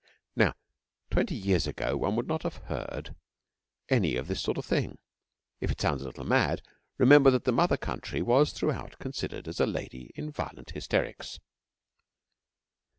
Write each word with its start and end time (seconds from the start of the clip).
Now, 0.35 0.55
twenty 1.11 1.35
years 1.35 1.67
ago 1.67 1.95
one 1.95 2.15
would 2.15 2.27
not 2.27 2.41
have 2.41 2.55
heard 2.65 3.15
any 3.87 4.15
of 4.15 4.27
this 4.27 4.41
sort 4.41 4.57
of 4.57 4.65
thing. 4.65 4.97
If 5.59 5.69
it 5.69 5.79
sounds 5.79 6.01
a 6.01 6.05
little 6.05 6.25
mad, 6.25 6.63
remember 6.97 7.29
that 7.29 7.43
the 7.43 7.51
Mother 7.51 7.77
Country 7.77 8.23
was 8.23 8.51
throughout 8.51 8.97
considered 8.97 9.47
as 9.47 9.59
a 9.59 9.67
lady 9.67 10.09
in 10.15 10.31
violent 10.31 10.71
hysterics. 10.71 11.39